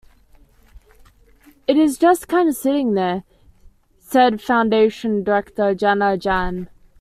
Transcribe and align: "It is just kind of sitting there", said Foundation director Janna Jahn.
"It 1.67 1.77
is 1.77 1.99
just 1.99 2.27
kind 2.27 2.49
of 2.49 2.55
sitting 2.55 2.95
there", 2.95 3.23
said 3.99 4.41
Foundation 4.41 5.23
director 5.23 5.75
Janna 5.75 6.17
Jahn. 6.19 6.69